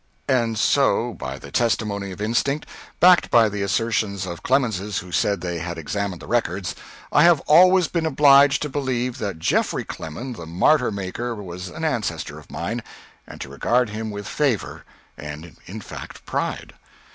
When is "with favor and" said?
14.09-15.57